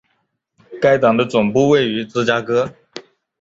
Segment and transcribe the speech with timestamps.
[0.81, 2.73] 该党的总部位于芝加哥。